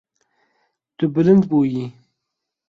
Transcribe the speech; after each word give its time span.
Tu 0.97 1.05
bilind 1.13 1.43
bûyî. 1.49 1.85